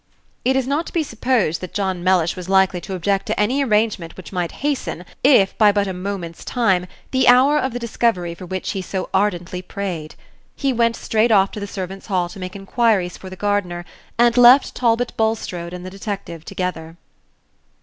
It 0.43 0.55
is 0.55 0.65
not 0.65 0.87
to 0.87 0.93
be 0.93 1.03
supposed 1.03 1.61
that 1.61 1.75
John 1.75 2.03
Mellish 2.03 2.35
was 2.35 2.49
likely 2.49 2.81
to 2.81 2.95
object 2.95 3.27
to 3.27 3.39
any 3.39 3.63
arrangement 3.63 4.17
which 4.17 4.33
might 4.33 4.51
hasten, 4.65 5.05
if 5.23 5.55
by 5.59 5.71
but 5.71 5.85
a 5.87 5.93
moment's 5.93 6.43
time, 6.43 6.87
the 7.11 7.27
hour 7.27 7.59
of 7.59 7.71
the 7.71 7.77
discovery 7.77 8.33
for 8.33 8.47
which 8.47 8.71
he 8.71 8.81
so 8.81 9.11
ardently 9.13 9.61
prayed. 9.61 10.15
He 10.55 10.73
went 10.73 10.95
straight 10.95 11.31
off 11.31 11.51
to 11.51 11.59
the 11.59 11.67
servants' 11.67 12.07
hall 12.07 12.29
to 12.29 12.39
make 12.39 12.55
inquiries 12.55 13.15
for 13.15 13.29
the 13.29 13.35
gardener, 13.35 13.85
and 14.17 14.35
left 14.37 14.73
Talbot 14.73 15.13
Bulstrode 15.17 15.71
and 15.71 15.85
the 15.85 15.91
detective 15.91 16.45
together. 16.45 16.97